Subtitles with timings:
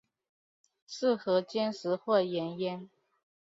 [0.87, 2.89] 适合煎食或盐腌。